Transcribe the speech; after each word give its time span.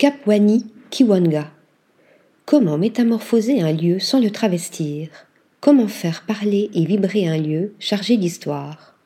Kapwani 0.00 0.64
Kiwanga. 0.88 1.50
Comment 2.46 2.78
métamorphoser 2.78 3.60
un 3.60 3.70
lieu 3.70 3.98
sans 3.98 4.18
le 4.18 4.30
travestir? 4.30 5.10
Comment 5.60 5.88
faire 5.88 6.24
parler 6.26 6.70
et 6.72 6.86
vibrer 6.86 7.28
un 7.28 7.36
lieu 7.36 7.74
chargé 7.78 8.16
d'histoire? 8.16 8.96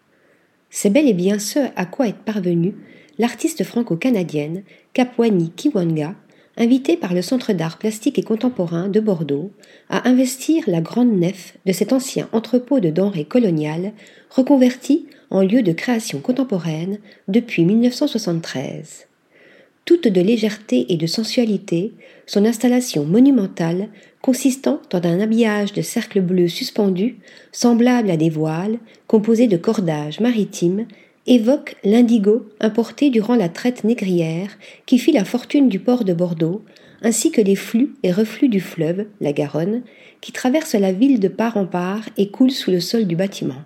C'est 0.71 0.91
bel 0.91 1.09
et 1.09 1.13
bien 1.13 1.41
ce 1.41 1.59
à 1.75 1.85
quoi 1.85 2.07
est 2.07 2.17
parvenue 2.17 2.77
l'artiste 3.19 3.65
franco-canadienne 3.65 4.63
Kapwani 4.93 5.51
Kiwanga, 5.51 6.15
invitée 6.57 6.97
par 6.97 7.13
le 7.13 7.23
Centre 7.23 7.53
d'art 7.53 7.79
plastique 7.79 8.21
et 8.21 8.23
contemporain 8.23 8.89
de 8.89 9.01
Bordeaux 9.01 9.51
à 9.91 10.09
investir 10.09 10.63
la 10.69 10.81
grande 10.81 11.19
nef 11.19 11.59
de 11.67 11.73
cet 11.73 11.93
ancien 11.93 12.29
entrepôt 12.31 12.79
de 12.79 12.91
denrées 12.91 13.25
coloniales 13.25 13.95
reconverti 14.31 15.09
en 15.31 15.41
lieu 15.41 15.63
de 15.63 15.73
création 15.73 16.21
contemporaine 16.21 16.99
depuis 17.27 17.65
1973 17.65 19.09
toute 19.85 20.09
de 20.09 20.21
légèreté 20.21 20.87
et 20.89 20.97
de 20.97 21.07
sensualité, 21.07 21.93
son 22.27 22.45
installation 22.45 23.05
monumentale, 23.05 23.89
consistant 24.23 24.81
en 24.93 25.05
un 25.05 25.21
habillage 25.21 25.73
de 25.73 25.83
cercles 25.83 26.23
bleus 26.23 26.49
suspendus, 26.49 27.17
semblable 27.53 28.11
à 28.11 28.17
des 28.17 28.31
voiles, 28.31 28.79
composés 29.07 29.47
de 29.47 29.59
cordages 29.59 30.21
maritimes, 30.21 30.87
évoque 31.27 31.77
l'indigo 31.85 32.47
importé 32.61 33.11
durant 33.11 33.35
la 33.35 33.49
traite 33.49 33.85
négrière 33.85 34.59
qui 34.87 34.99
fit 34.99 35.13
la 35.13 35.25
fortune 35.25 35.69
du 35.69 35.79
port 35.79 36.05
de 36.05 36.15
Bordeaux, 36.15 36.63
ainsi 37.03 37.31
que 37.31 37.41
les 37.41 37.57
flux 37.57 37.95
et 38.03 38.13
reflux 38.13 38.49
du 38.49 38.61
fleuve, 38.61 39.07
la 39.21 39.33
Garonne, 39.33 39.83
qui 40.21 40.33
traverse 40.33 40.75
la 40.75 40.93
ville 40.93 41.21
de 41.21 41.29
part 41.29 41.59
en 41.59 41.67
part 41.67 42.09
et 42.17 42.31
coule 42.31 42.51
sous 42.51 42.71
le 42.71 42.81
sol 42.81 43.07
du 43.07 43.17
bâtiment. 43.17 43.63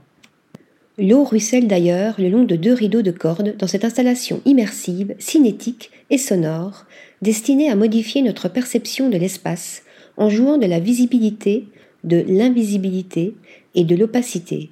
L'eau 1.01 1.23
ruisselle 1.23 1.69
d'ailleurs 1.69 2.17
le 2.19 2.29
long 2.29 2.43
de 2.43 2.57
deux 2.57 2.73
rideaux 2.73 3.03
de 3.03 3.13
cordes 3.13 3.55
dans 3.57 3.69
cette 3.69 3.85
installation 3.85 4.43
immersive, 4.45 5.15
cinétique 5.21 5.93
et 6.11 6.19
sonore, 6.19 6.87
destinée 7.23 7.71
à 7.71 7.77
modifier 7.77 8.21
notre 8.21 8.49
perception 8.49 9.09
de 9.09 9.17
l'espace 9.17 9.85
en 10.17 10.29
jouant 10.29 10.59
de 10.59 10.67
la 10.67 10.81
visibilité, 10.81 11.67
de 12.03 12.25
l'invisibilité 12.27 13.35
et 13.77 13.85
de 13.85 13.95
l'opacité. 13.95 14.71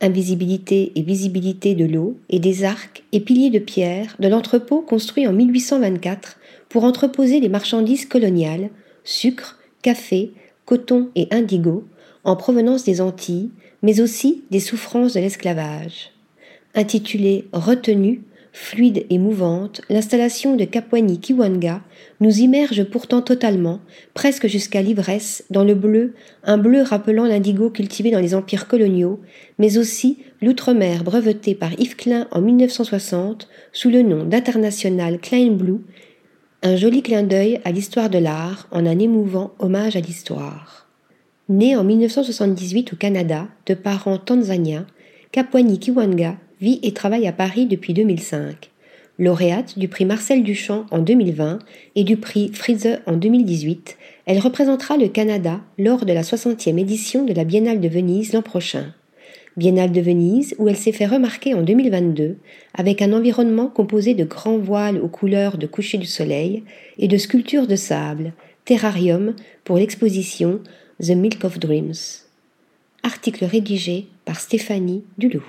Invisibilité 0.00 0.92
et 0.94 1.02
visibilité 1.02 1.74
de 1.74 1.84
l'eau 1.84 2.16
et 2.28 2.38
des 2.38 2.62
arcs 2.62 3.02
et 3.10 3.18
piliers 3.18 3.50
de 3.50 3.58
pierre 3.58 4.14
de 4.20 4.28
l'entrepôt 4.28 4.82
construit 4.82 5.26
en 5.26 5.32
1824 5.32 6.38
pour 6.68 6.84
entreposer 6.84 7.40
les 7.40 7.48
marchandises 7.48 8.06
coloniales, 8.06 8.70
sucre, 9.02 9.58
café, 9.82 10.30
coton 10.64 11.08
et 11.16 11.26
indigo, 11.32 11.84
en 12.24 12.36
provenance 12.36 12.84
des 12.84 13.00
Antilles, 13.00 13.50
mais 13.82 14.00
aussi 14.00 14.44
des 14.50 14.60
souffrances 14.60 15.14
de 15.14 15.20
l'esclavage. 15.20 16.10
Intitulée 16.74 17.46
Retenue, 17.52 18.22
fluide 18.52 19.06
et 19.10 19.18
mouvante, 19.18 19.80
l'installation 19.88 20.56
de 20.56 20.64
Kapwani 20.64 21.20
Kiwanga 21.20 21.82
nous 22.20 22.38
immerge 22.38 22.84
pourtant 22.84 23.22
totalement, 23.22 23.80
presque 24.14 24.46
jusqu'à 24.46 24.82
l'ivresse, 24.82 25.44
dans 25.50 25.64
le 25.64 25.74
bleu, 25.74 26.14
un 26.44 26.58
bleu 26.58 26.82
rappelant 26.82 27.26
l'indigo 27.26 27.70
cultivé 27.70 28.10
dans 28.10 28.20
les 28.20 28.34
empires 28.34 28.68
coloniaux, 28.68 29.20
mais 29.58 29.78
aussi 29.78 30.18
l'outre-mer 30.42 31.04
breveté 31.04 31.54
par 31.54 31.72
Yves 31.78 31.96
Klein 31.96 32.26
en 32.32 32.40
1960 32.40 33.48
sous 33.72 33.90
le 33.90 34.02
nom 34.02 34.24
d'International 34.24 35.18
Klein 35.18 35.52
Blue, 35.52 35.80
un 36.62 36.76
joli 36.76 37.02
clin 37.02 37.22
d'œil 37.22 37.60
à 37.64 37.72
l'histoire 37.72 38.10
de 38.10 38.18
l'art 38.18 38.68
en 38.70 38.84
un 38.84 38.98
émouvant 38.98 39.54
hommage 39.58 39.96
à 39.96 40.00
l'histoire. 40.00 40.89
Né 41.50 41.74
en 41.74 41.82
1978 41.82 42.92
au 42.92 42.96
Canada, 42.96 43.48
de 43.66 43.74
parents 43.74 44.18
tanzaniens, 44.18 44.86
Kapwani 45.32 45.80
Kiwanga 45.80 46.36
vit 46.60 46.78
et 46.84 46.92
travaille 46.92 47.26
à 47.26 47.32
Paris 47.32 47.66
depuis 47.66 47.92
2005. 47.92 48.70
Lauréate 49.18 49.76
du 49.76 49.88
prix 49.88 50.04
Marcel 50.04 50.44
Duchamp 50.44 50.86
en 50.92 51.00
2020 51.00 51.58
et 51.96 52.04
du 52.04 52.16
prix 52.16 52.52
Frise 52.54 53.00
en 53.04 53.16
2018, 53.16 53.98
elle 54.26 54.38
représentera 54.38 54.96
le 54.96 55.08
Canada 55.08 55.60
lors 55.76 56.06
de 56.06 56.12
la 56.12 56.22
60e 56.22 56.78
édition 56.78 57.24
de 57.24 57.32
la 57.32 57.42
Biennale 57.42 57.80
de 57.80 57.88
Venise 57.88 58.32
l'an 58.32 58.42
prochain. 58.42 58.94
Biennale 59.56 59.90
de 59.90 60.00
Venise 60.00 60.54
où 60.58 60.68
elle 60.68 60.76
s'est 60.76 60.92
fait 60.92 61.06
remarquer 61.06 61.54
en 61.54 61.62
2022 61.62 62.36
avec 62.74 63.02
un 63.02 63.12
environnement 63.12 63.66
composé 63.66 64.14
de 64.14 64.22
grands 64.22 64.58
voiles 64.58 65.00
aux 65.00 65.08
couleurs 65.08 65.58
de 65.58 65.66
coucher 65.66 65.98
du 65.98 66.06
soleil 66.06 66.62
et 66.96 67.08
de 67.08 67.16
sculptures 67.16 67.66
de 67.66 67.74
sable, 67.74 68.34
terrarium 68.64 69.34
pour 69.64 69.78
l'exposition 69.78 70.60
The 71.00 71.16
Milk 71.16 71.44
of 71.44 71.58
Dreams. 71.58 72.26
Article 73.02 73.46
rédigé 73.46 74.08
par 74.26 74.38
Stéphanie 74.38 75.02
Dulou. 75.16 75.42